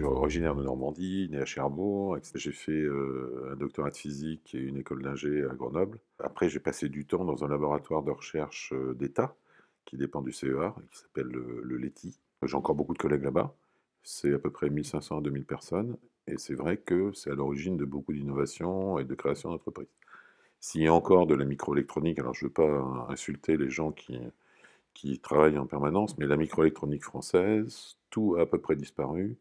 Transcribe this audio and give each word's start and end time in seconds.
suis 0.00 0.06
originaire 0.06 0.54
de 0.54 0.62
Normandie, 0.62 1.28
né 1.30 1.38
à 1.38 1.44
Cherbourg. 1.44 2.16
J'ai 2.34 2.52
fait 2.52 2.72
euh, 2.72 3.50
un 3.52 3.56
doctorat 3.56 3.90
de 3.90 3.96
physique 3.96 4.54
et 4.54 4.58
une 4.58 4.78
école 4.78 5.02
d'ingé 5.02 5.44
à 5.44 5.54
Grenoble. 5.54 5.98
Après, 6.18 6.48
j'ai 6.48 6.58
passé 6.58 6.88
du 6.88 7.04
temps 7.04 7.24
dans 7.24 7.44
un 7.44 7.48
laboratoire 7.48 8.02
de 8.02 8.10
recherche 8.10 8.72
euh, 8.72 8.94
d'État 8.94 9.36
qui 9.84 9.98
dépend 9.98 10.22
du 10.22 10.32
CEA 10.32 10.74
et 10.78 10.86
qui 10.90 10.98
s'appelle 10.98 11.26
le, 11.26 11.60
le 11.62 11.76
LETI. 11.76 12.18
J'ai 12.42 12.56
encore 12.56 12.74
beaucoup 12.74 12.94
de 12.94 12.98
collègues 12.98 13.24
là-bas. 13.24 13.54
C'est 14.02 14.32
à 14.32 14.38
peu 14.38 14.50
près 14.50 14.70
1500 14.70 15.18
à 15.18 15.20
2000 15.20 15.44
personnes. 15.44 15.96
Et 16.26 16.38
c'est 16.38 16.54
vrai 16.54 16.78
que 16.78 17.12
c'est 17.12 17.30
à 17.30 17.34
l'origine 17.34 17.76
de 17.76 17.84
beaucoup 17.84 18.14
d'innovations 18.14 18.98
et 18.98 19.04
de 19.04 19.14
création 19.14 19.50
d'entreprises. 19.50 19.88
S'il 20.60 20.82
y 20.82 20.86
a 20.86 20.94
encore 20.94 21.26
de 21.26 21.34
la 21.34 21.44
microélectronique, 21.44 22.18
alors 22.18 22.32
je 22.32 22.46
ne 22.46 22.48
veux 22.48 22.54
pas 22.54 23.06
insulter 23.10 23.58
les 23.58 23.68
gens 23.68 23.92
qui, 23.92 24.18
qui 24.94 25.18
travaillent 25.18 25.58
en 25.58 25.66
permanence, 25.66 26.16
mais 26.16 26.26
la 26.26 26.36
microélectronique 26.36 27.04
française, 27.04 27.96
tout 28.10 28.36
a 28.38 28.42
à 28.42 28.46
peu 28.46 28.58
près 28.58 28.76
disparu, 28.76 29.36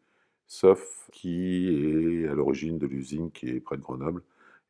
sauf 0.50 1.08
qui 1.14 1.70
est 1.70 2.28
à 2.28 2.34
l'origine 2.34 2.80
de 2.80 2.88
l'usine 2.88 3.32
qui 3.32 3.50
est 3.50 3.60
près 3.62 3.78
de 3.78 3.82
Grenoble 3.82 4.24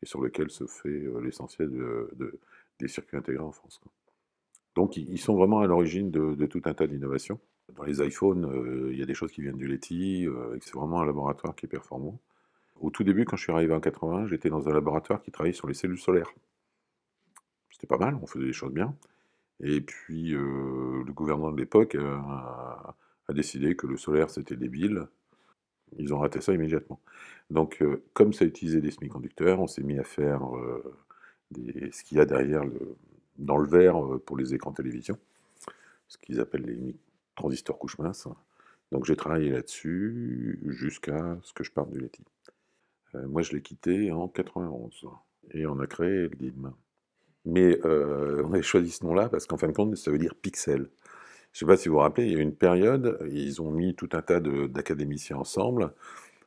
et 0.04 0.06
sur 0.06 0.22
lequel 0.22 0.52
se 0.52 0.68
fait 0.68 0.90
euh, 0.90 1.20
l'essentiel 1.22 1.72
de, 1.72 2.40
des 2.80 2.88
circuits 2.88 3.18
intégrés 3.18 3.44
en 3.44 3.54
France. 3.54 3.82
Donc 4.76 4.98
ils 4.98 5.18
sont 5.20 5.36
vraiment 5.36 5.62
à 5.62 5.68
l'origine 5.68 6.12
de, 6.12 6.46
tout 6.46 6.62
un 6.66 6.74
tas 6.74 6.86
d'innovations. 6.86 7.40
Dans 7.76 7.84
les 7.84 8.06
iPhones, 8.06 8.46
euh, 8.46 8.90
il 8.92 9.00
y 9.00 9.04
a 9.04 9.06
des 9.06 9.14
choses 9.14 9.32
qui 9.32 9.42
viennent 9.42 9.58
du 9.58 9.68
LETI, 9.68 10.28
euh, 10.28 10.58
c'est 10.62 10.74
vraiment 10.74 11.02
un 11.02 11.06
laboratoire 11.06 11.56
qui 11.56 11.66
est 11.66 11.70
performant. 11.70 12.20
Au 12.82 12.90
tout 12.90 13.04
début, 13.04 13.26
quand 13.26 13.38
je 13.38 13.44
suis 13.44 13.52
arrivé 13.52 13.74
en 13.74 13.80
80, 13.80 14.28
j'étais 14.28 14.50
dans 14.50 14.68
un 14.68 14.74
laboratoire 14.74 15.22
qui 15.22 15.32
travaillait 15.32 15.56
sur 15.56 15.68
les 15.68 15.74
cellules 15.74 16.00
solaires. 16.00 16.34
C'était 17.72 17.88
pas 17.88 17.98
mal, 17.98 18.16
on 18.22 18.28
faisait 18.28 18.46
des 18.46 18.54
choses 18.54 18.74
bien. 18.74 18.96
Et 19.62 19.82
puis, 19.82 20.30
le 20.32 21.12
gouvernement 21.12 21.52
de 21.52 21.58
l'époque 21.58 21.96
a, 21.96 22.96
décidé 23.34 23.76
que 23.76 23.86
le 23.86 23.98
solaire, 23.98 24.30
c'était 24.30 24.56
débile. 24.56 25.08
Ils 25.98 26.14
ont 26.14 26.20
raté 26.20 26.42
ça 26.42 26.54
immédiatement. 26.54 27.00
Donc, 27.50 27.82
euh, 27.82 28.04
comme 28.14 28.34
ça 28.34 28.46
utilisait 28.46 28.82
des 28.82 28.92
semi-conducteurs, 28.92 29.60
on 29.60 29.68
s'est 29.68 29.84
mis 29.84 29.98
à 29.98 30.04
faire 30.04 30.56
euh, 30.56 30.84
ce 31.92 32.04
qu'il 32.04 32.18
y 32.18 32.22
a 32.22 32.26
derrière 32.26 32.64
dans 33.38 33.58
le 33.58 33.68
verre 33.68 33.98
pour 34.26 34.38
les 34.38 34.54
écrans 34.54 34.72
télévision, 34.72 35.18
ce 36.08 36.18
qu'ils 36.18 36.40
appellent 36.40 36.66
les 36.66 36.96
transistors 37.36 37.80
couche 37.80 37.98
mince. 37.98 38.28
Donc, 38.92 39.06
j'ai 39.06 39.16
travaillé 39.16 39.50
là-dessus 39.52 40.60
jusqu'à 40.66 41.38
ce 41.44 41.54
que 41.54 41.64
je 41.64 41.72
parte 41.72 41.90
du 41.92 42.00
LETI. 42.00 42.24
moi, 43.14 43.42
je 43.42 43.54
l'ai 43.54 43.62
quitté 43.62 44.12
en 44.12 44.28
91 44.28 45.06
et 45.52 45.66
on 45.66 45.80
a 45.80 45.88
créé 45.88 46.24
le 46.24 46.30
DIM. 46.30 46.74
Mais 47.46 47.80
euh, 47.86 48.44
on 48.46 48.54
a 48.54 48.62
choisi 48.62 48.92
ce 48.92 49.04
nom-là 49.06 49.30
parce 49.30 49.46
qu'en 49.46 49.58
fin 49.58 49.68
de 49.68 49.74
compte, 49.74 49.96
ça 49.96 50.12
veut 50.12 50.18
dire 50.18 50.36
pixel. 50.36 50.90
Je 51.52 51.66
ne 51.66 51.68
sais 51.70 51.74
pas 51.74 51.78
si 51.78 51.90
vous 51.90 51.96
vous 51.96 52.02
rappelez, 52.02 52.28
il 52.28 52.34
y 52.34 52.36
a 52.36 52.40
eu 52.40 52.42
une 52.42 52.56
période, 52.56 53.20
ils 53.32 53.62
ont 53.62 53.72
mis 53.72 53.96
tout 53.96 54.10
un 54.14 54.22
tas 54.22 54.40
d'académiciens 54.40 55.38
ensemble 55.38 55.94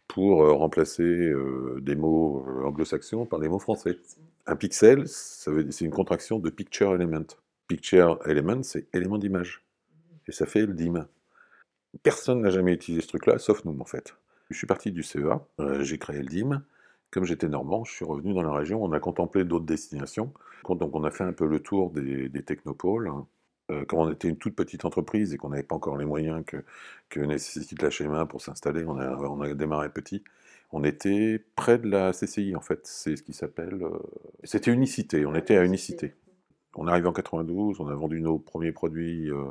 pour 0.08 0.44
euh, 0.44 0.52
remplacer 0.52 1.02
euh, 1.02 1.78
des 1.80 1.96
mots 1.96 2.44
anglo-saxons 2.64 3.26
par 3.26 3.40
des 3.40 3.48
mots 3.48 3.58
français. 3.58 3.98
Un 4.46 4.56
pixel, 4.56 5.06
c'est 5.08 5.84
une 5.84 5.90
contraction 5.90 6.38
de 6.38 6.50
picture 6.50 6.94
element. 6.94 7.26
Picture 7.68 8.18
element, 8.26 8.62
c'est 8.62 8.86
élément 8.94 9.18
d'image. 9.18 9.64
Et 10.28 10.32
ça 10.32 10.46
fait 10.46 10.66
le 10.66 10.74
DIM. 10.74 11.06
Personne 12.02 12.40
n'a 12.40 12.50
jamais 12.50 12.72
utilisé 12.72 13.02
ce 13.02 13.08
truc-là, 13.08 13.38
sauf 13.38 13.64
nous, 13.64 13.78
en 13.78 13.84
fait. 13.84 14.14
Je 14.50 14.56
suis 14.56 14.66
parti 14.66 14.92
du 14.92 15.02
CEA, 15.02 15.40
j'ai 15.80 15.98
créé 15.98 16.18
le 16.20 16.28
DIM, 16.28 16.62
comme 17.12 17.24
j'étais 17.24 17.48
normand, 17.48 17.84
je 17.84 17.92
suis 17.92 18.04
revenu 18.06 18.32
dans 18.32 18.42
la 18.42 18.52
région, 18.52 18.82
on 18.82 18.90
a 18.92 18.98
contemplé 18.98 19.44
d'autres 19.44 19.66
destinations. 19.66 20.32
Donc 20.68 20.94
on 20.94 21.04
a 21.04 21.10
fait 21.10 21.24
un 21.24 21.32
peu 21.34 21.46
le 21.46 21.60
tour 21.60 21.90
des, 21.90 22.42
technopoles. 22.42 23.10
Euh, 23.72 23.84
quand 23.86 23.98
on 23.98 24.12
était 24.12 24.28
une 24.28 24.36
toute 24.36 24.54
petite 24.54 24.84
entreprise 24.84 25.34
et 25.34 25.38
qu'on 25.38 25.50
n'avait 25.50 25.62
pas 25.62 25.74
encore 25.74 25.96
les 25.96 26.04
moyens 26.04 26.44
que, 26.46 26.64
que 27.08 27.20
nécessite 27.20 27.82
la 27.82 27.90
schéma 27.90 28.26
pour 28.26 28.40
s'installer, 28.40 28.84
on 28.84 28.98
a, 28.98 29.16
on 29.16 29.40
a 29.40 29.54
démarré 29.54 29.88
petit. 29.88 30.22
On 30.72 30.84
était 30.84 31.44
près 31.56 31.78
de 31.78 31.88
la 31.88 32.12
CCI 32.12 32.56
en 32.56 32.60
fait, 32.60 32.86
c'est 32.86 33.16
ce 33.16 33.22
qui 33.22 33.32
s'appelle... 33.32 33.82
Euh, 33.82 33.98
c'était 34.44 34.72
Unicité, 34.72 35.26
on 35.26 35.34
était 35.34 35.56
à 35.56 35.64
Unicité. 35.64 36.14
On 36.74 36.86
arrive 36.86 37.06
en 37.06 37.12
92, 37.12 37.80
on 37.80 37.88
a 37.88 37.94
vendu 37.94 38.20
nos 38.20 38.38
premiers 38.38 38.72
produits 38.72 39.30
euh, 39.30 39.44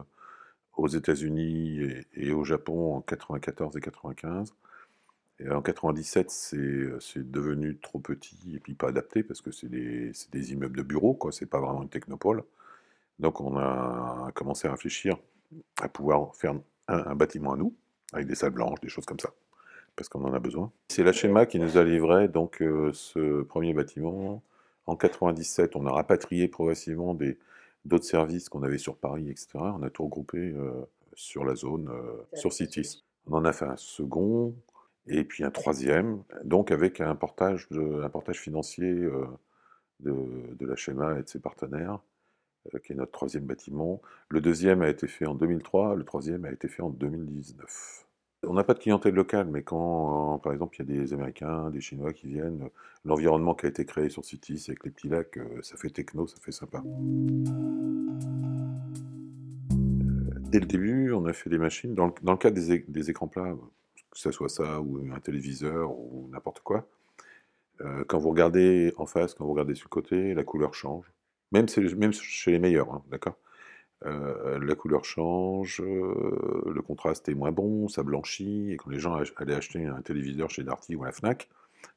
aux 0.78 0.88
États-Unis 0.88 1.82
et, 1.82 2.08
et, 2.16 2.32
au 2.34 2.44
Japon 2.44 2.96
en 2.96 3.02
94 3.02 3.78
et 3.78 3.82
95 3.82 4.54
en 5.50 5.62
97, 5.62 6.52
euh, 6.54 6.98
c'est 7.00 7.30
devenu 7.32 7.78
trop 7.78 8.00
petit 8.00 8.38
et 8.56 8.60
puis 8.60 8.74
pas 8.74 8.90
adapté 8.90 9.24
parce 9.24 9.42
que 9.42 9.52
c'est 9.52 9.70
des, 9.70 10.12
des, 10.32 10.54
immeubles 10.54 10.78
de 10.78 10.84
bureaux, 10.84 11.14
quoi. 11.14 11.32
C'est 11.32 11.46
pas 11.46 11.60
vraiment 11.60 11.82
une 11.82 11.90
technopole. 11.90 12.44
Donc 13.20 13.42
on 13.42 13.58
a 13.58 14.32
commencé 14.34 14.68
à 14.68 14.72
réfléchir 14.72 15.18
à 15.82 15.88
pouvoir 15.90 16.36
faire 16.36 16.56
un, 16.88 17.16
bâtiment 17.16 17.54
à 17.54 17.58
nous 17.58 17.76
avec 18.14 18.28
des 18.28 18.36
salles 18.36 18.52
blanches, 18.52 18.80
des 18.82 18.90
choses 18.90 19.06
comme 19.06 19.20
ça, 19.20 19.32
parce 19.96 20.10
qu'on 20.10 20.24
en 20.24 20.34
a 20.34 20.40
besoin. 20.40 20.72
C'est 20.90 21.04
la 21.04 21.14
schéma 21.14 21.46
qui 21.46 21.60
nous 21.60 21.78
a 21.78 21.84
livré 21.84 22.28
donc 22.28 22.62
euh, 22.62 22.92
ce 22.94 23.44
premier 23.44 23.74
bâtiment. 23.74 24.44
En 24.88 24.96
97, 24.96 25.76
on 25.76 25.86
a 25.86 25.92
rapatrié 25.92 26.48
progressivement 26.48 27.16
d'autres 27.86 28.06
services 28.06 28.50
qu'on 28.50 28.64
avait 28.64 28.80
sur 28.80 28.98
Paris, 28.98 29.30
etc. 29.30 29.48
On 29.56 29.84
a 29.84 29.90
tout 29.90 30.04
regroupé 30.04 30.38
euh, 30.38 30.72
sur 31.14 31.46
la 31.46 31.56
zone, 31.56 31.90
sur 32.34 32.52
Citis. 32.52 33.04
On 33.28 33.34
en 33.34 33.46
a 33.46 33.54
fait 33.54 33.66
un 33.66 33.78
second, 33.78 34.56
et 35.08 35.24
puis 35.24 35.44
un 35.44 35.52
troisième, 35.52 36.24
donc 36.44 36.72
avec 36.72 37.02
un 37.02 37.16
portage, 37.16 37.68
de, 37.70 38.02
un 38.04 38.10
portage 38.10 38.40
financier 38.40 38.86
euh, 38.86 39.26
de, 40.00 40.14
de, 40.58 40.66
la 40.66 40.76
Schéma 40.76 41.20
et 41.20 41.24
de 41.24 41.30
ses 41.30 41.40
partenaires, 41.40 41.96
euh, 41.96 41.98
qui 42.84 42.94
est 42.94 42.96
notre 42.96 43.12
troisième 43.12 43.46
bâtiment. 43.46 44.02
Le 44.30 44.42
deuxième 44.42 44.82
a 44.82 44.90
été 44.90 45.08
fait 45.08 45.26
en 45.26 45.36
2003, 45.36 45.96
le 45.96 46.04
troisième 46.04 46.46
a 46.46 46.52
été 46.52 46.68
fait 46.68 46.82
en 46.82 46.90
2019. 46.90 48.06
On 48.48 48.54
n'a 48.54 48.64
pas 48.64 48.74
de 48.74 48.80
clientèle 48.80 49.14
locale, 49.14 49.48
mais 49.52 49.62
quand, 49.62 50.40
par 50.40 50.52
exemple, 50.52 50.76
il 50.80 50.90
y 50.90 50.98
a 50.98 51.02
des 51.02 51.14
Américains, 51.14 51.70
des 51.70 51.80
Chinois 51.80 52.12
qui 52.12 52.28
viennent, 52.28 52.70
l'environnement 53.06 53.54
qui 53.54 53.68
a 53.68 53.70
été 53.70 53.86
créé 53.86 54.10
sur 54.10 54.26
Citis 54.26 54.66
avec 54.68 54.84
les 54.84 54.92
petits 54.92 55.10
lacs, 55.10 55.38
euh, 55.38 55.62
ça 55.62 55.78
fait 55.78 55.92
techno, 55.92 56.26
ça 56.26 56.38
fait 56.42 56.52
sympa. 56.52 56.82
Dès 60.52 60.60
le 60.60 60.66
début, 60.66 61.14
on 61.14 61.26
a 61.26 61.34
fait 61.34 61.52
des 61.52 61.60
machines. 61.60 61.94
Dans 61.94 62.08
le, 62.08 62.38
cadre 62.38 62.60
des, 62.60 62.80
des 62.80 63.10
écrans 63.12 63.28
plats, 63.28 63.56
que 64.12 64.20
ce 64.20 64.32
soit 64.32 64.50
ça 64.50 64.82
ou 64.82 65.00
un 65.14 65.20
téléviseur 65.20 65.92
ou 65.92 66.28
n'importe 66.32 66.62
quoi, 66.62 66.88
euh, 67.82 68.04
quand 68.08 68.20
vous 68.20 68.30
regardez 68.30 68.94
en 68.98 69.06
face, 69.06 69.34
quand 69.34 69.46
vous 69.46 69.52
regardez 69.52 69.76
sur 69.76 69.86
le 69.86 69.92
côté, 69.92 70.34
la 70.34 70.44
couleur 70.44 70.74
change. 70.74 71.06
Même, 71.52 71.68
chez 71.68 72.52
les 72.52 72.60
meilleurs, 72.60 72.94
hein, 72.94 73.04
d'accord 73.10 73.38
euh, 74.06 74.60
La 74.60 74.76
couleur 74.76 75.04
change, 75.06 75.82
euh, 75.82 76.72
le 76.74 76.82
contraste 76.82 77.28
est 77.30 77.34
moins 77.34 77.52
bon, 77.52 77.88
ça 77.88 78.04
blanchit, 78.04 78.72
et 78.72 78.78
quand 78.78 78.90
les 78.90 79.00
gens 79.00 79.22
allaient 79.38 79.56
acheter 79.56 79.86
un 79.86 80.02
téléviseur 80.02 80.50
chez 80.50 80.64
Darty 80.64 80.96
ou 80.96 81.04
à 81.04 81.08
la 81.08 81.12
FNAC, 81.12 81.50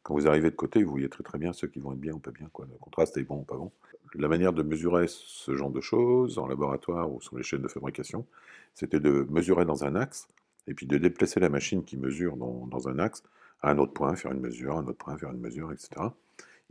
quand 0.02 0.14
vous 0.14 0.28
arrivez 0.28 0.50
de 0.50 0.56
côté, 0.56 0.82
vous 0.82 0.90
voyez 0.90 1.08
très 1.08 1.22
très 1.22 1.38
bien 1.38 1.52
ceux 1.52 1.68
qui 1.68 1.80
vont 1.80 1.92
être 1.92 2.00
bien 2.00 2.12
ou 2.12 2.18
pas 2.18 2.30
bien. 2.30 2.48
Quoi. 2.52 2.66
Le 2.70 2.76
contraste 2.78 3.16
est 3.16 3.22
bon 3.22 3.38
ou 3.38 3.42
pas 3.42 3.56
bon. 3.56 3.72
La 4.14 4.28
manière 4.28 4.52
de 4.52 4.62
mesurer 4.62 5.06
ce 5.08 5.54
genre 5.54 5.70
de 5.70 5.80
choses 5.80 6.38
en 6.38 6.46
laboratoire 6.46 7.12
ou 7.12 7.20
sur 7.20 7.36
les 7.36 7.42
chaînes 7.42 7.62
de 7.62 7.68
fabrication, 7.68 8.26
c'était 8.74 9.00
de 9.00 9.26
mesurer 9.30 9.64
dans 9.64 9.84
un 9.84 9.96
axe 9.96 10.28
et 10.66 10.74
puis 10.74 10.86
de 10.86 10.98
déplacer 10.98 11.40
la 11.40 11.48
machine 11.48 11.84
qui 11.84 11.96
mesure 11.96 12.36
dans, 12.36 12.88
un 12.88 12.98
axe 12.98 13.22
à 13.62 13.70
un 13.70 13.78
autre 13.78 13.92
point, 13.92 14.14
faire 14.14 14.32
une 14.32 14.40
mesure, 14.40 14.76
à 14.76 14.80
un 14.80 14.86
autre 14.86 14.98
point, 14.98 15.16
faire 15.16 15.32
une 15.32 15.40
mesure, 15.40 15.72
etc. 15.72 15.88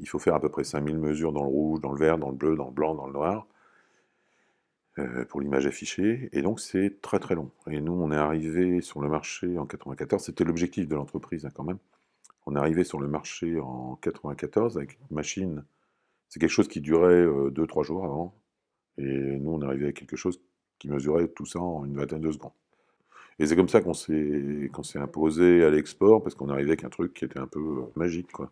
Il 0.04 0.10
faut 0.10 0.20
faire 0.20 0.36
à 0.36 0.40
peu 0.40 0.50
près 0.50 0.64
5000 0.64 0.98
mesures 1.00 1.32
dans 1.34 1.44
le 1.44 1.50
rouge, 1.50 1.82
dans 1.82 1.92
le 1.92 1.98
vert, 1.98 2.18
dans 2.18 2.30
le 2.30 2.36
bleu, 2.36 2.56
dans 2.56 2.68
le 2.68 2.74
blanc, 2.74 2.94
dans 2.94 3.08
le 3.08 3.14
noir, 3.14 3.48
euh, 5.00 5.26
pour 5.26 5.42
l'image 5.42 5.66
affichée, 5.66 6.30
et 6.34 6.42
donc 6.42 6.60
c'est 6.60 7.02
très 7.02 7.20
très 7.20 7.36
long. 7.36 7.52
Et 7.68 7.82
nous, 7.82 7.94
on 7.94 8.12
est 8.12 8.18
arrivé 8.18 8.82
sur 8.82 9.02
le 9.02 9.10
marché 9.10 9.58
en 9.58 9.66
94, 9.66 10.24
c'était 10.24 10.44
l'objectif 10.44 10.88
de 10.88 10.96
l'entreprise 10.96 11.46
hein, 11.46 11.52
quand 11.54 11.64
même. 11.64 11.80
On 12.46 12.56
est 12.56 12.60
arrivé 12.60 12.84
sur 12.84 13.00
le 13.00 13.08
marché 13.08 13.60
en 13.60 13.96
94 14.02 14.78
avec 14.78 15.00
une 15.00 15.16
machine, 15.16 15.64
c'est 16.28 16.40
quelque 16.40 16.50
chose 16.50 16.68
qui 16.68 16.82
durait 16.82 17.26
2-3 17.26 17.80
euh, 17.80 17.84
jours 17.84 18.06
avant, 18.06 18.36
et 18.98 19.04
nous, 19.40 19.52
on 19.52 19.62
est 19.62 19.66
arrivé 19.66 19.86
avec 19.86 19.98
quelque 19.98 20.18
chose 20.18 20.42
qui 20.80 20.90
mesurait 20.90 21.30
tout 21.30 21.46
ça 21.46 21.60
en 21.60 21.86
une 21.86 21.96
vingtaine 21.96 22.22
de 22.22 22.32
secondes. 22.32 22.52
Et 23.40 23.48
c'est 23.48 23.56
comme 23.56 23.70
ça 23.70 23.82
qu'on 23.82 23.94
s'est, 23.94 24.70
imposé 24.96 25.64
à 25.64 25.70
l'export, 25.70 26.22
parce 26.22 26.36
qu'on 26.36 26.50
arrivait 26.50 26.72
avec 26.72 26.84
un 26.84 26.90
truc 26.90 27.14
qui 27.14 27.26
était 27.26 27.40
un 27.40 27.48
peu 27.48 27.60
euh, 27.60 27.92
magique. 27.96 28.32
Quoi. 28.32 28.52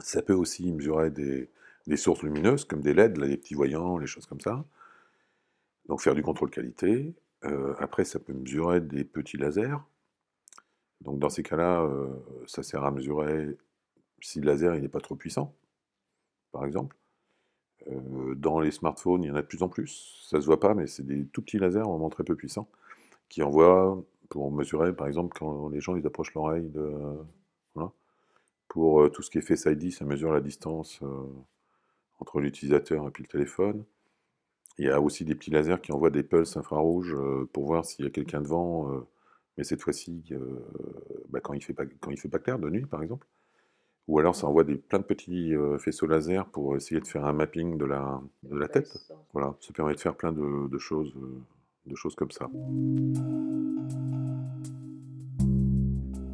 Ça 0.00 0.22
peut 0.22 0.34
aussi 0.34 0.72
mesurer 0.72 1.10
des, 1.10 1.48
sources 1.96 2.22
lumineuses, 2.22 2.64
comme 2.64 2.80
des 2.80 2.94
LED, 2.94 3.18
là, 3.18 3.28
des 3.28 3.36
petits 3.36 3.54
voyants, 3.54 3.98
les 3.98 4.06
choses 4.06 4.26
comme 4.26 4.40
ça. 4.40 4.64
Donc 5.86 6.00
faire 6.00 6.14
du 6.14 6.22
contrôle 6.22 6.50
qualité. 6.50 7.14
Euh, 7.44 7.74
après, 7.78 8.04
ça 8.04 8.18
peut 8.18 8.32
mesurer 8.32 8.80
des 8.80 9.04
petits 9.04 9.36
lasers. 9.36 9.76
Donc 11.00 11.18
dans 11.18 11.28
ces 11.28 11.42
cas-là, 11.42 11.82
euh, 11.82 12.08
ça 12.46 12.62
sert 12.62 12.84
à 12.84 12.90
mesurer 12.90 13.56
si 14.20 14.40
le 14.40 14.46
laser 14.46 14.74
n'est 14.80 14.88
pas 14.88 15.00
trop 15.00 15.16
puissant, 15.16 15.54
par 16.52 16.64
exemple. 16.64 16.96
dans 18.36 18.60
les 18.60 18.70
smartphones, 18.70 19.24
il 19.24 19.28
y 19.28 19.30
en 19.30 19.34
a 19.34 19.42
de 19.42 19.46
plus 19.46 19.62
en 19.62 19.68
plus. 19.68 20.24
Ça 20.30 20.40
se 20.40 20.46
voit 20.46 20.60
pas, 20.60 20.74
mais 20.74 20.86
c'est 20.86 21.02
des 21.04 21.26
tout 21.26 21.42
petits 21.42 21.58
lasers 21.58 21.82
vraiment 21.82 22.10
très 22.10 22.24
peu 22.24 22.36
puissants 22.36 22.68
qui 23.28 23.42
envoient 23.42 24.02
pour 24.28 24.52
mesurer, 24.52 24.94
par 24.94 25.06
exemple, 25.08 25.36
quand 25.38 25.68
les 25.70 25.80
gens 25.80 25.96
ils 25.96 26.06
approchent 26.06 26.34
l'oreille 26.34 26.68
de. 26.68 26.92
Voilà. 27.74 27.92
Pour 28.72 29.02
euh, 29.02 29.10
tout 29.10 29.20
ce 29.20 29.28
qui 29.28 29.36
est 29.36 29.42
Face 29.42 29.66
ID, 29.66 29.92
ça 29.92 30.06
mesure 30.06 30.32
la 30.32 30.40
distance 30.40 30.98
euh, 31.02 31.26
entre 32.20 32.40
l'utilisateur 32.40 33.06
et 33.06 33.10
puis 33.10 33.22
le 33.22 33.28
téléphone. 33.28 33.84
Il 34.78 34.86
y 34.86 34.88
a 34.88 34.98
aussi 34.98 35.26
des 35.26 35.34
petits 35.34 35.50
lasers 35.50 35.82
qui 35.82 35.92
envoient 35.92 36.08
des 36.08 36.22
pulses 36.22 36.56
infrarouges 36.56 37.14
euh, 37.14 37.46
pour 37.52 37.66
voir 37.66 37.84
s'il 37.84 38.06
y 38.06 38.08
a 38.08 38.10
quelqu'un 38.10 38.40
devant 38.40 38.90
mais 39.58 39.64
cette 39.64 39.82
fois-ci, 39.82 40.32
bah, 41.28 41.40
quand 41.40 41.52
il 41.52 41.58
il 41.58 42.18
fait 42.18 42.28
pas 42.30 42.38
clair 42.38 42.58
de 42.58 42.70
nuit, 42.70 42.86
par 42.86 43.02
exemple. 43.02 43.26
Ou 44.08 44.18
alors 44.18 44.34
ça 44.34 44.46
envoie 44.46 44.64
des, 44.64 44.76
plein 44.76 45.00
de 45.00 45.04
petits 45.04 45.52
faisceaux 45.78 46.06
laser 46.06 46.46
pour 46.46 46.74
essayer 46.74 47.02
de 47.02 47.06
faire 47.06 47.26
un 47.26 47.34
mapping 47.34 47.76
de 47.76 47.84
la, 47.84 48.68
tête. 48.68 49.12
Voilà, 49.34 49.54
ça 49.60 49.74
permet 49.74 49.94
de 49.94 50.00
faire 50.00 50.16
plein 50.16 50.32
de 50.32 50.78
choses 50.78 51.14
comme 52.16 52.30
ça. 52.30 52.48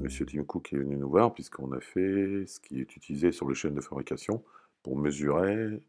Monsieur 0.09 0.25
Tim 0.25 0.43
Cook 0.43 0.73
est 0.73 0.79
venu 0.79 0.97
nous 0.97 1.11
voir 1.11 1.35
puisqu'on 1.35 1.71
a 1.73 1.81
fait 1.81 2.47
ce 2.47 2.59
qui 2.61 2.81
est 2.81 2.97
utilisé 2.97 3.31
sur 3.31 3.47
les 3.47 3.55
chaînes 3.55 3.75
de 3.75 3.83
fabrication 3.83 4.43
pour 4.83 4.97
mesurer 4.97 5.83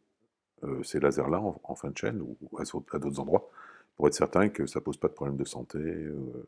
euh, 0.65 0.83
ces 0.83 0.99
lasers-là 0.99 1.39
en, 1.39 1.75
fin 1.75 1.89
de 1.89 1.97
chaîne 1.97 2.21
ou 2.21 2.37
à, 2.57 2.65
d'autres 2.99 3.21
endroits 3.21 3.49
pour 3.95 4.07
être 4.07 4.13
certain 4.13 4.49
que 4.49 4.65
ça 4.65 4.81
pose 4.81 4.97
pas 4.97 5.07
de 5.07 5.13
problème 5.13 5.37
de 5.37 5.45
santé 5.45 5.77
euh, 5.77 6.45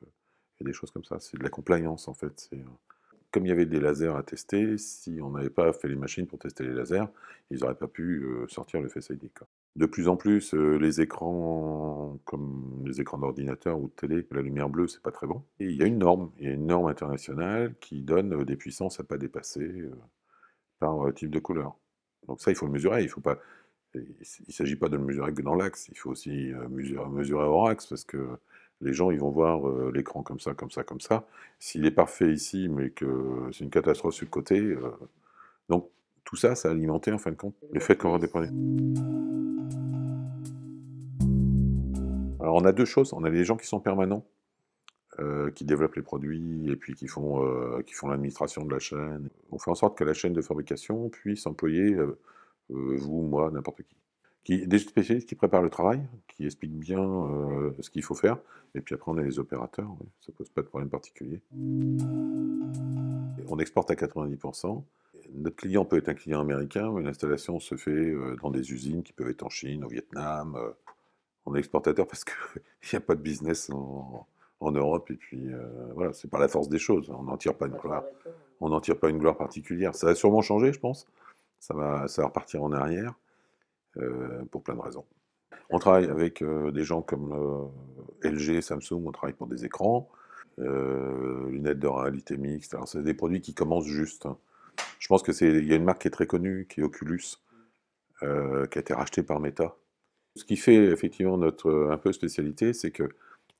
et 0.59 0.65
des 0.65 0.73
choses 0.73 0.91
comme 0.91 1.05
ça. 1.05 1.17
C'est 1.21 1.37
de 1.37 1.43
la 1.43 1.49
compliance 1.49 2.09
en 2.09 2.13
fait. 2.13 2.49
Euh, 2.51 2.57
comme 3.31 3.45
il 3.45 3.49
y 3.49 3.53
avait 3.53 3.65
des 3.65 3.79
lasers 3.79 4.17
à 4.17 4.23
tester, 4.23 4.77
si 4.77 5.19
on 5.21 5.29
n'avait 5.29 5.49
pas 5.49 5.71
fait 5.71 5.87
les 5.87 5.95
machines 5.95 6.27
pour 6.27 6.39
tester 6.39 6.65
les 6.65 6.73
lasers, 6.73 7.05
ils 7.51 7.59
n'auraient 7.59 7.75
pas 7.75 7.87
pu 7.87 8.27
sortir 8.49 8.81
le 8.81 8.89
Face 8.89 9.11
ID. 9.11 9.29
De 9.77 9.85
plus 9.85 10.09
en 10.09 10.17
plus, 10.17 10.53
les 10.53 10.99
écrans, 10.99 12.17
comme 12.25 12.83
les 12.85 12.99
écrans 12.99 13.17
d'ordinateur 13.17 13.79
ou 13.79 13.87
de 13.87 13.93
télé, 13.93 14.27
la 14.31 14.41
lumière 14.41 14.69
bleue, 14.69 14.87
c'est 14.87 15.01
pas 15.01 15.11
très 15.11 15.27
bon. 15.27 15.43
Il 15.59 15.71
y 15.71 15.81
a 15.81 15.85
une 15.85 15.99
norme, 15.99 16.29
il 16.39 16.45
y 16.45 16.49
a 16.49 16.53
une 16.53 16.65
norme 16.67 16.87
internationale 16.87 17.73
qui 17.79 18.01
donne 18.01 18.43
des 18.43 18.57
puissances 18.57 18.99
à 18.99 19.03
pas 19.03 19.17
dépasser 19.17 19.89
par 20.79 21.13
type 21.13 21.29
de 21.29 21.39
couleur. 21.39 21.77
Donc 22.27 22.41
ça, 22.41 22.51
il 22.51 22.55
faut 22.55 22.65
le 22.65 22.73
mesurer. 22.73 23.03
Il 23.03 23.09
faut 23.09 23.21
pas, 23.21 23.39
il 23.95 24.05
ne 24.47 24.51
s'agit 24.51 24.75
pas 24.75 24.89
de 24.89 24.97
le 24.97 25.03
mesurer 25.03 25.33
que 25.33 25.41
dans 25.41 25.55
l'axe. 25.55 25.87
Il 25.87 25.97
faut 25.97 26.09
aussi 26.11 26.51
mesurer, 26.69 27.09
mesurer 27.09 27.45
hors 27.45 27.69
axe 27.69 27.87
parce 27.87 28.03
que 28.03 28.27
les 28.81 28.91
gens, 28.91 29.09
ils 29.09 29.19
vont 29.19 29.29
voir 29.29 29.65
l'écran 29.91 30.21
comme 30.21 30.41
ça, 30.41 30.53
comme 30.53 30.71
ça, 30.71 30.83
comme 30.83 30.99
ça. 30.99 31.25
S'il 31.59 31.85
est 31.85 31.91
parfait 31.91 32.33
ici, 32.33 32.67
mais 32.67 32.89
que 32.89 33.49
c'est 33.53 33.63
une 33.63 33.69
catastrophe 33.69 34.15
sur 34.15 34.25
le 34.25 34.31
côté, 34.31 34.75
donc 35.69 35.89
tout 36.23 36.35
ça, 36.35 36.55
ça 36.55 36.69
a 36.69 36.71
alimenté 36.71 37.11
en 37.11 37.17
fin 37.17 37.31
de 37.31 37.35
compte 37.35 37.55
le 37.71 37.79
fait 37.79 37.97
qu'on 37.97 38.11
va 38.11 38.19
dépendre. 38.19 38.47
Alors 42.41 42.55
on 42.55 42.65
a 42.65 42.71
deux 42.71 42.85
choses. 42.85 43.13
On 43.13 43.23
a 43.23 43.29
les 43.29 43.45
gens 43.45 43.55
qui 43.55 43.67
sont 43.67 43.79
permanents, 43.79 44.25
euh, 45.19 45.51
qui 45.51 45.63
développent 45.63 45.95
les 45.95 46.01
produits 46.01 46.69
et 46.69 46.75
puis 46.75 46.95
qui 46.95 47.07
font, 47.07 47.45
euh, 47.45 47.83
font 47.91 48.07
l'administration 48.07 48.65
de 48.65 48.71
la 48.71 48.79
chaîne. 48.79 49.29
On 49.51 49.59
fait 49.59 49.71
en 49.71 49.75
sorte 49.75 49.97
que 49.97 50.03
la 50.03 50.13
chaîne 50.13 50.33
de 50.33 50.41
fabrication 50.41 51.09
puisse 51.09 51.45
employer 51.45 51.93
euh, 51.93 52.17
vous, 52.69 53.21
moi, 53.21 53.51
n'importe 53.51 53.83
qui. 53.83 53.95
qui. 54.43 54.67
Des 54.67 54.79
spécialistes 54.79 55.29
qui 55.29 55.35
préparent 55.35 55.61
le 55.61 55.69
travail, 55.69 56.01
qui 56.27 56.45
expliquent 56.45 56.79
bien 56.79 57.03
ce 57.79 57.89
qu'il 57.89 58.03
faut 58.03 58.15
faire. 58.15 58.37
Et 58.73 58.81
puis 58.81 58.95
après, 58.95 59.11
on 59.11 59.17
a 59.17 59.23
les 59.23 59.37
opérateurs. 59.37 59.89
Ça 60.21 60.31
pose 60.31 60.49
pas 60.49 60.61
de 60.61 60.67
problème 60.67 60.89
particulier. 60.89 61.41
On 63.49 63.59
exporte 63.59 63.91
à 63.91 63.95
90%. 63.95 64.83
Notre 65.33 65.55
client 65.57 65.85
peut 65.85 65.97
être 65.97 66.09
un 66.09 66.13
client 66.13 66.41
américain, 66.41 66.91
mais 66.93 67.03
l'installation 67.03 67.59
se 67.59 67.75
fait 67.75 67.91
euh, 67.91 68.35
dans 68.41 68.51
des 68.51 68.71
usines 68.73 69.03
qui 69.03 69.13
peuvent 69.13 69.29
être 69.29 69.43
en 69.43 69.49
Chine, 69.49 69.83
au 69.85 69.87
Vietnam. 69.87 70.55
euh. 70.57 70.71
On 71.45 71.55
est 71.55 71.59
exportateur 71.59 72.07
parce 72.07 72.23
qu'il 72.25 72.35
n'y 72.93 72.97
a 72.97 73.01
pas 73.01 73.15
de 73.15 73.21
business 73.21 73.69
en, 73.71 74.27
en 74.59 74.71
Europe. 74.71 75.09
Et 75.11 75.15
puis 75.15 75.51
euh, 75.53 75.65
voilà, 75.95 76.13
c'est 76.13 76.29
par 76.29 76.39
la 76.41 76.47
force 76.47 76.69
des 76.69 76.79
choses. 76.79 77.09
On 77.09 77.23
n'en 77.23 77.37
tire 77.37 77.55
pas 77.55 77.67
une 77.67 77.75
gloire. 77.77 78.03
On 78.61 78.69
n'en 78.69 78.81
tire 78.81 78.99
pas 78.99 79.09
une 79.09 79.17
gloire 79.19 79.37
particulière. 79.37 79.95
Ça 79.95 80.07
va 80.07 80.15
sûrement 80.15 80.41
changer, 80.41 80.73
je 80.73 80.79
pense. 80.79 81.07
Ça 81.59 81.73
va, 81.75 82.07
ça 82.07 82.21
va 82.23 82.27
repartir 82.29 82.63
en 82.63 82.71
arrière 82.73 83.15
euh, 83.97 84.43
pour 84.51 84.63
plein 84.63 84.75
de 84.75 84.81
raisons. 84.81 85.05
On 85.69 85.79
travaille 85.79 86.05
avec 86.09 86.41
euh, 86.43 86.71
des 86.71 86.83
gens 86.83 87.01
comme 87.01 87.33
euh, 87.33 88.29
LG, 88.29 88.61
Samsung, 88.61 89.03
on 89.05 89.11
travaille 89.11 89.35
pour 89.35 89.47
des 89.47 89.65
écrans, 89.65 90.09
euh, 90.59 91.49
lunettes 91.49 91.79
de 91.79 91.87
réalité 91.87 92.37
mixte. 92.37 92.73
Alors, 92.75 92.87
c'est 92.87 93.03
des 93.03 93.13
produits 93.13 93.41
qui 93.41 93.53
commencent 93.53 93.85
juste. 93.87 94.25
hein. 94.27 94.37
Je 95.01 95.07
pense 95.07 95.23
que 95.23 95.33
c'est, 95.33 95.49
il 95.49 95.65
y 95.65 95.73
a 95.73 95.75
une 95.75 95.83
marque 95.83 96.03
qui 96.03 96.07
est 96.07 96.11
très 96.11 96.27
connue, 96.27 96.67
qui 96.69 96.79
est 96.79 96.83
Oculus, 96.83 97.37
euh, 98.21 98.67
qui 98.67 98.77
a 98.77 98.81
été 98.81 98.93
rachetée 98.93 99.23
par 99.23 99.39
Meta. 99.39 99.75
Ce 100.35 100.45
qui 100.45 100.57
fait 100.57 100.75
effectivement 100.75 101.37
notre 101.37 101.89
un 101.91 101.97
peu 101.97 102.13
spécialité, 102.13 102.71
c'est 102.71 102.91
que 102.91 103.09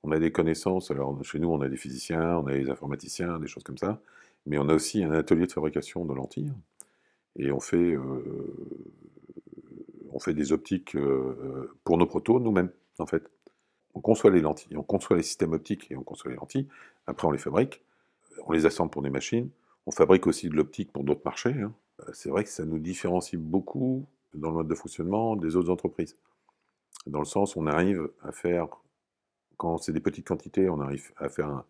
on 0.03 0.11
a 0.11 0.19
des 0.19 0.31
connaissances. 0.31 0.91
Alors 0.91 1.17
chez 1.25 1.39
nous, 1.39 1.49
on 1.49 1.61
a 1.61 1.67
des 1.67 1.77
physiciens, 1.77 2.37
on 2.37 2.45
a 2.45 2.53
des 2.53 2.69
informaticiens, 2.69 3.39
des 3.39 3.47
choses 3.47 3.63
comme 3.63 3.79
ça, 3.79 3.99
mais 4.45 4.59
on 4.59 4.69
a 4.69 4.75
aussi 4.75 5.03
un 5.03 5.11
atelier 5.13 5.47
de 5.47 5.51
fabrication 5.51 6.05
de 6.05 6.13
lentilles 6.13 6.53
et 7.37 7.51
on 7.51 7.59
fait 7.59 7.95
euh, 7.95 8.45
des 10.27 10.51
optiques 10.51 10.95
euh, 10.95 11.73
pour 11.83 11.97
nos 11.97 12.05
protos 12.05 12.39
nous-mêmes 12.39 12.71
en 12.99 13.07
fait. 13.07 13.31
On 13.95 13.99
conçoit 13.99 14.29
les 14.29 14.41
lentilles, 14.41 14.77
on 14.77 14.83
conçoit 14.83 15.17
les 15.17 15.23
systèmes 15.23 15.53
optiques 15.53 15.89
et 15.89 15.95
on 15.95 16.03
conçoit 16.03 16.29
les 16.29 16.37
lentilles. 16.37 16.67
Après, 17.07 17.27
on 17.27 17.31
les 17.31 17.39
fabrique, 17.39 17.81
on 18.45 18.51
les 18.51 18.67
assemble 18.67 18.91
pour 18.91 19.01
des 19.01 19.09
machines. 19.09 19.49
On 19.85 19.91
fabrique 19.91 20.27
aussi 20.27 20.49
de 20.49 20.55
l'optique 20.55 20.91
pour 20.91 21.03
d'autres 21.03 21.21
marchés. 21.25 21.53
hein. 21.53 21.73
Euh, 22.01 22.11
C'est 22.13 22.29
vrai 22.29 22.43
que 22.43 22.49
ça 22.49 22.65
nous 22.65 22.79
différencie 22.79 23.39
beaucoup 23.39 24.05
dans 24.33 24.49
le 24.49 24.55
mode 24.57 24.67
de 24.67 24.75
fonctionnement 24.75 25.35
des 25.35 25.55
autres 25.55 25.69
entreprises. 25.69 26.15
Dans 27.07 27.19
le 27.19 27.25
sens, 27.25 27.55
on 27.55 27.67
arrive 27.67 28.09
à 28.21 28.31
faire, 28.31 28.67
quand 29.57 29.77
c'est 29.77 29.91
des 29.93 29.99
petites 29.99 30.27
quantités, 30.27 30.69
on 30.69 30.79
arrive 30.81 31.11
à 31.17 31.29
faire 31.29 31.63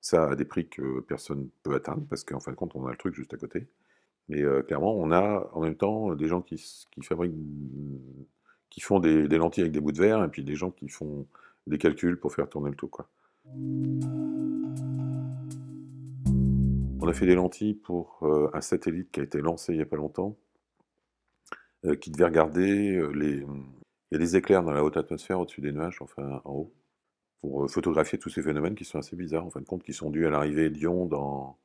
ça 0.00 0.30
à 0.30 0.36
des 0.36 0.44
prix 0.44 0.68
que 0.68 1.00
personne 1.00 1.40
ne 1.40 1.48
peut 1.62 1.74
atteindre, 1.74 2.04
parce 2.08 2.22
qu'en 2.24 2.40
fin 2.40 2.50
de 2.52 2.56
compte, 2.56 2.74
on 2.74 2.86
a 2.86 2.90
le 2.90 2.96
truc 2.96 3.14
juste 3.14 3.32
à 3.34 3.38
côté. 3.38 3.66
Mais 4.28 4.42
euh, 4.42 4.62
clairement, 4.62 4.94
on 4.94 5.10
a 5.10 5.48
en 5.52 5.60
même 5.60 5.76
temps 5.76 6.14
des 6.14 6.28
gens 6.28 6.42
qui, 6.42 6.62
fabriquent, 7.02 7.34
qui 8.70 8.80
font 8.80 9.00
des, 9.00 9.26
des 9.28 9.38
lentilles 9.38 9.62
avec 9.62 9.72
des 9.72 9.80
bouts 9.80 9.92
de 9.92 10.00
verre, 10.00 10.22
et 10.22 10.28
puis 10.28 10.44
des 10.44 10.56
gens 10.56 10.70
qui 10.70 10.88
font 10.88 11.26
des 11.66 11.78
calculs 11.78 12.18
pour 12.18 12.34
faire 12.34 12.48
tourner 12.48 12.70
le 12.70 12.76
tout. 12.76 12.90
On 17.00 17.08
a 17.08 17.12
fait 17.12 17.26
des 17.26 17.34
lentilles 17.34 17.74
pour 17.74 18.18
euh, 18.22 18.50
un 18.54 18.60
satellite 18.60 19.10
qui 19.10 19.20
a 19.20 19.22
été 19.22 19.40
lancé 19.40 19.72
il 19.72 19.76
n'y 19.76 19.82
a 19.82 19.86
pas 19.86 19.96
longtemps, 19.96 20.36
euh, 21.84 21.96
qui 21.96 22.10
devait 22.10 22.24
regarder 22.24 22.96
euh, 22.96 23.08
les. 23.08 23.44
Il 24.10 24.12
y 24.12 24.16
a 24.16 24.18
des 24.18 24.36
éclairs 24.36 24.62
dans 24.62 24.72
la 24.72 24.84
haute 24.84 24.96
atmosphère 24.96 25.40
au-dessus 25.40 25.60
des 25.60 25.72
nuages, 25.72 26.00
enfin 26.00 26.40
en 26.44 26.52
haut, 26.52 26.74
pour 27.40 27.68
photographier 27.70 28.18
tous 28.18 28.30
ces 28.30 28.42
phénomènes 28.42 28.76
qui 28.76 28.84
sont 28.84 28.98
assez 28.98 29.16
bizarres, 29.16 29.44
en 29.44 29.50
fin 29.50 29.60
de 29.60 29.66
compte, 29.66 29.82
qui 29.82 29.92
sont 29.92 30.10
dus 30.10 30.26
à 30.26 30.30
l'arrivée 30.30 30.70
d'ions 30.70 31.06
dans, 31.06 31.58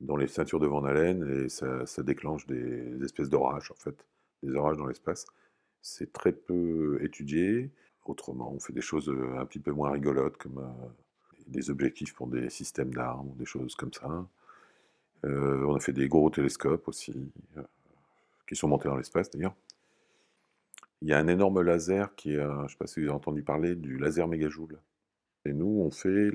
dans 0.00 0.16
les 0.16 0.26
ceintures 0.26 0.60
de 0.60 0.66
Van 0.66 0.84
Allen, 0.84 1.44
et 1.44 1.48
ça, 1.50 1.84
ça 1.84 2.02
déclenche 2.02 2.46
des 2.46 3.04
espèces 3.04 3.28
d'orages, 3.28 3.70
en 3.70 3.74
fait, 3.74 4.06
des 4.42 4.54
orages 4.54 4.78
dans 4.78 4.86
l'espace. 4.86 5.26
C'est 5.82 6.12
très 6.12 6.32
peu 6.32 6.98
étudié. 7.02 7.70
Autrement, 8.06 8.52
on 8.52 8.60
fait 8.60 8.72
des 8.72 8.80
choses 8.80 9.14
un 9.36 9.44
petit 9.44 9.60
peu 9.60 9.72
moins 9.72 9.90
rigolotes, 9.90 10.36
comme 10.38 10.74
des 11.46 11.70
objectifs 11.70 12.14
pour 12.14 12.28
des 12.28 12.48
systèmes 12.50 12.94
d'armes, 12.94 13.34
des 13.36 13.44
choses 13.44 13.74
comme 13.74 13.92
ça. 13.92 14.26
Euh, 15.24 15.64
on 15.66 15.74
a 15.74 15.80
fait 15.80 15.92
des 15.92 16.08
gros 16.08 16.30
télescopes 16.30 16.88
aussi, 16.88 17.32
euh, 17.56 17.62
qui 18.48 18.56
sont 18.56 18.68
montés 18.68 18.88
dans 18.88 18.96
l'espace 18.96 19.30
d'ailleurs. 19.30 19.54
Il 21.02 21.08
y 21.08 21.12
a 21.12 21.18
un 21.18 21.28
énorme 21.28 21.62
laser 21.62 22.14
qui 22.14 22.34
est, 22.34 22.38
euh, 22.38 22.58
je 22.58 22.62
ne 22.62 22.68
sais 22.68 22.76
pas 22.76 22.86
si 22.86 23.00
vous 23.00 23.06
avez 23.06 23.14
entendu 23.14 23.42
parler, 23.42 23.74
du 23.74 23.98
laser 23.98 24.28
mégajoule. 24.28 24.78
Et 25.46 25.52
nous, 25.52 25.80
on 25.80 25.90
fait 25.90 26.30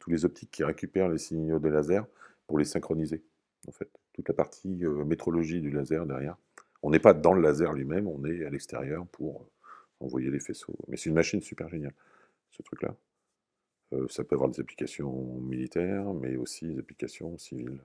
tous 0.00 0.10
les 0.10 0.24
optiques 0.24 0.50
qui 0.50 0.64
récupèrent 0.64 1.08
les 1.08 1.18
signaux 1.18 1.60
de 1.60 1.68
laser 1.68 2.06
pour 2.46 2.58
les 2.58 2.64
synchroniser, 2.64 3.22
en 3.68 3.72
fait. 3.72 3.88
Toute 4.12 4.28
la 4.28 4.34
partie 4.34 4.84
métrologie 5.06 5.60
du 5.60 5.70
laser 5.70 6.06
derrière. 6.06 6.36
On 6.82 6.90
n'est 6.90 6.98
pas 6.98 7.14
dans 7.14 7.32
le 7.32 7.40
laser 7.40 7.72
lui-même, 7.72 8.08
on 8.08 8.24
est 8.24 8.44
à 8.44 8.50
l'extérieur 8.50 9.06
pour 9.06 9.48
envoyer 10.00 10.30
les 10.30 10.40
faisceaux. 10.40 10.74
Mais 10.88 10.96
c'est 10.96 11.08
une 11.08 11.14
machine 11.14 11.40
super 11.40 11.68
géniale, 11.68 11.94
ce 12.50 12.62
truc-là. 12.62 12.96
Euh, 13.94 14.06
ça 14.08 14.22
peut 14.22 14.34
avoir 14.34 14.50
des 14.50 14.60
applications 14.60 15.40
militaires, 15.40 16.12
mais 16.12 16.36
aussi 16.36 16.66
des 16.66 16.78
applications 16.78 17.38
civiles. 17.38 17.80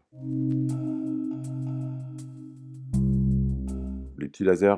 Les 4.18 4.28
petits 4.28 4.44
lasers 4.44 4.76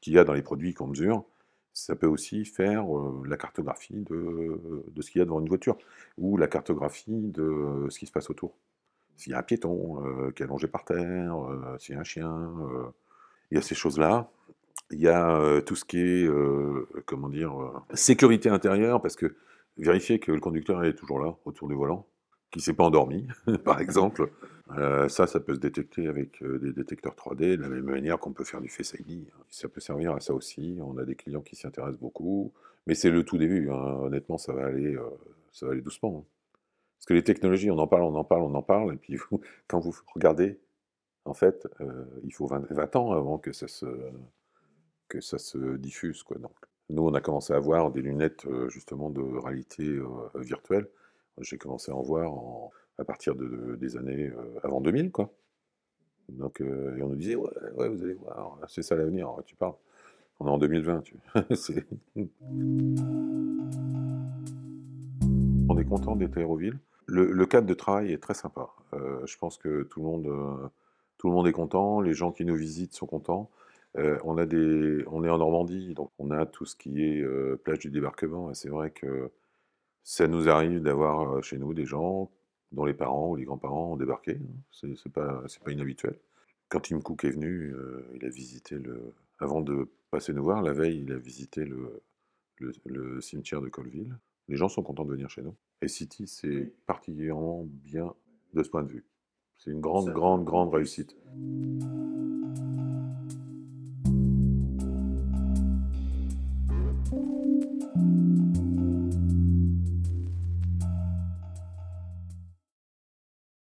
qu'il 0.00 0.12
y 0.12 0.18
a 0.18 0.24
dans 0.24 0.32
les 0.32 0.42
produits 0.42 0.72
qu'on 0.72 0.86
mesure, 0.86 1.24
ça 1.74 1.94
peut 1.94 2.06
aussi 2.06 2.44
faire 2.46 2.84
euh, 2.96 3.22
la 3.26 3.36
cartographie 3.36 4.00
de, 4.00 4.60
de 4.88 5.02
ce 5.02 5.10
qu'il 5.10 5.18
y 5.18 5.22
a 5.22 5.24
devant 5.24 5.40
une 5.40 5.48
voiture, 5.48 5.76
ou 6.16 6.36
la 6.36 6.46
cartographie 6.46 7.28
de 7.28 7.86
ce 7.90 7.98
qui 7.98 8.06
se 8.06 8.12
passe 8.12 8.30
autour. 8.30 8.54
S'il 9.16 9.32
y 9.32 9.34
a 9.34 9.38
un 9.38 9.42
piéton 9.42 10.02
euh, 10.04 10.30
qui 10.30 10.42
est 10.42 10.46
allongé 10.46 10.68
par 10.68 10.86
terre, 10.86 11.36
s'il 11.78 11.94
y 11.94 11.98
a 11.98 12.00
un 12.00 12.04
chien, 12.04 12.50
il 13.50 13.56
y 13.56 13.58
a 13.58 13.62
ces 13.62 13.74
choses-là. 13.74 14.30
Il 14.90 15.00
y 15.00 15.08
a 15.08 15.60
tout 15.60 15.76
ce 15.76 15.84
qui 15.84 15.98
est, 15.98 16.28
comment 17.04 17.28
dire, 17.28 17.52
sécurité 17.94 18.48
intérieure, 18.48 19.00
parce 19.00 19.14
que 19.14 19.36
vérifier 19.80 20.18
que 20.20 20.32
le 20.32 20.40
conducteur 20.40 20.84
est 20.84 20.94
toujours 20.94 21.20
là, 21.20 21.36
autour 21.44 21.68
du 21.68 21.74
volant, 21.74 22.06
qu'il 22.50 22.60
ne 22.60 22.64
s'est 22.64 22.74
pas 22.74 22.84
endormi, 22.84 23.26
par 23.64 23.80
exemple. 23.80 24.30
Euh, 24.78 25.08
ça, 25.08 25.26
ça 25.26 25.40
peut 25.40 25.54
se 25.54 25.58
détecter 25.60 26.06
avec 26.06 26.42
euh, 26.42 26.58
des 26.58 26.72
détecteurs 26.72 27.14
3D, 27.14 27.56
de 27.56 27.62
la 27.62 27.68
même 27.68 27.84
manière 27.84 28.18
qu'on 28.18 28.32
peut 28.32 28.44
faire 28.44 28.60
du 28.60 28.68
Face 28.68 28.94
ID. 28.98 29.28
Ça 29.48 29.68
peut 29.68 29.80
servir 29.80 30.12
à 30.14 30.20
ça 30.20 30.32
aussi. 30.34 30.78
On 30.80 30.96
a 30.98 31.04
des 31.04 31.16
clients 31.16 31.42
qui 31.42 31.56
s'y 31.56 31.66
intéressent 31.66 32.00
beaucoup. 32.00 32.52
Mais 32.86 32.94
c'est 32.94 33.10
le 33.10 33.24
tout 33.24 33.36
début. 33.38 33.68
hein. 33.70 33.74
Honnêtement, 34.02 34.38
ça 34.38 34.52
va 34.52 34.66
aller, 34.66 34.94
euh, 34.94 35.02
ça 35.52 35.66
va 35.66 35.72
aller 35.72 35.82
doucement. 35.82 36.18
hein. 36.20 36.24
Parce 36.98 37.06
que 37.06 37.14
les 37.14 37.24
technologies, 37.24 37.70
on 37.70 37.78
en 37.78 37.86
parle, 37.88 38.02
on 38.04 38.14
en 38.14 38.24
parle, 38.24 38.42
on 38.42 38.54
en 38.54 38.62
parle. 38.62 38.94
Et 38.94 38.96
puis, 38.96 39.18
quand 39.68 39.80
vous 39.80 39.94
regardez, 40.14 40.60
en 41.24 41.34
fait, 41.34 41.66
il 42.24 42.32
faut 42.32 42.46
20, 42.46 42.66
20 42.72 42.96
ans 42.96 43.12
avant 43.12 43.38
que 43.38 43.52
ça 43.52 43.68
se, 43.68 43.86
que 45.08 45.20
ça 45.20 45.38
se 45.38 45.76
diffuse. 45.76 46.22
Quoi. 46.22 46.38
Donc, 46.38 46.54
nous, 46.90 47.06
on 47.06 47.14
a 47.14 47.20
commencé 47.20 47.52
à 47.52 47.56
avoir 47.56 47.90
des 47.92 48.02
lunettes, 48.02 48.46
euh, 48.46 48.68
justement, 48.68 49.10
de 49.10 49.20
réalité 49.22 49.84
euh, 49.84 50.06
virtuelle. 50.34 50.88
J'ai 51.40 51.56
commencé 51.56 51.92
à 51.92 51.94
en 51.94 52.02
voir 52.02 52.32
à 52.98 53.04
partir 53.04 53.34
de, 53.34 53.46
de- 53.46 53.76
des 53.76 53.96
années 53.96 54.28
euh, 54.28 54.58
avant 54.62 54.80
2000, 54.80 55.12
quoi. 55.12 55.32
Donc, 56.28 56.60
et 56.60 57.02
on 57.02 57.08
nous 57.08 57.16
disait, 57.16 57.34
ouais, 57.34 57.50
ouais, 57.74 57.88
vous 57.88 58.04
allez 58.04 58.14
voir, 58.14 58.56
c'est 58.68 58.82
ça 58.82 58.94
l'avenir, 58.94 59.34
tu 59.46 59.56
parles. 59.56 59.74
On 60.38 60.46
est 60.46 60.50
en 60.50 60.58
2020, 60.58 61.00
tu 61.02 61.16
On 65.68 65.76
est 65.76 65.84
content 65.84 66.14
d'être 66.14 66.36
à 66.36 66.40
Aéroville. 66.40 66.78
Le, 67.06 67.44
cadre 67.46 67.66
de 67.66 67.74
travail 67.74 68.12
est 68.12 68.22
très 68.22 68.34
sympa. 68.34 68.68
Je 68.92 69.36
pense 69.38 69.58
que 69.58 69.82
tout 69.82 69.98
le 69.98 70.06
monde, 70.06 70.70
tout 71.18 71.26
le 71.28 71.34
monde 71.34 71.48
est 71.48 71.52
content, 71.52 72.00
les 72.00 72.14
gens 72.14 72.30
qui 72.30 72.44
nous 72.44 72.54
visitent 72.54 72.94
sont 72.94 73.06
contents. 73.06 73.50
Euh, 73.96 74.18
on 74.24 74.38
a 74.38 74.46
des, 74.46 75.04
on 75.08 75.24
est 75.24 75.28
en 75.30 75.38
Normandie, 75.38 75.94
donc 75.94 76.10
on 76.18 76.30
a 76.30 76.46
tout 76.46 76.64
ce 76.64 76.76
qui 76.76 77.02
est 77.04 77.20
euh, 77.20 77.56
plage 77.62 77.80
du 77.80 77.90
débarquement. 77.90 78.50
Et 78.50 78.54
c'est 78.54 78.68
vrai 78.68 78.90
que 78.90 79.30
ça 80.02 80.28
nous 80.28 80.48
arrive 80.48 80.80
d'avoir 80.82 81.42
chez 81.42 81.58
nous 81.58 81.74
des 81.74 81.86
gens 81.86 82.30
dont 82.72 82.84
les 82.84 82.94
parents 82.94 83.30
ou 83.30 83.36
les 83.36 83.44
grands-parents 83.44 83.92
ont 83.92 83.96
débarqué. 83.96 84.32
hein. 84.36 84.46
C'est 84.70 84.96
c'est 84.96 85.12
pas, 85.12 85.42
c'est 85.48 85.62
pas 85.62 85.72
inhabituel. 85.72 86.18
Quand 86.68 86.80
Tim 86.80 87.00
Cook 87.00 87.24
est 87.24 87.30
venu, 87.30 87.74
il 88.14 88.24
a 88.24 88.28
visité 88.28 88.76
le. 88.76 89.12
Avant 89.40 89.60
de 89.60 89.88
passer 90.10 90.32
nous 90.32 90.42
voir, 90.44 90.62
la 90.62 90.72
veille, 90.72 91.00
il 91.00 91.12
a 91.12 91.18
visité 91.18 91.64
le, 91.64 92.02
le, 92.58 92.72
le 92.84 93.20
cimetière 93.20 93.60
de 93.60 93.68
Colville. 93.68 94.14
Les 94.48 94.56
gens 94.56 94.68
sont 94.68 94.82
contents 94.82 95.04
de 95.04 95.10
venir 95.10 95.30
chez 95.30 95.42
nous. 95.42 95.56
Et 95.82 95.88
City, 95.88 96.26
c'est 96.28 96.72
particulièrement 96.86 97.64
bien 97.66 98.14
de 98.52 98.62
ce 98.62 98.68
point 98.68 98.82
de 98.82 98.88
vue. 98.88 99.04
C'est 99.56 99.70
une 99.70 99.80
grande, 99.80 100.10
grande, 100.10 100.44
grande 100.44 100.72
réussite. 100.72 101.16
Bye. 107.10 107.39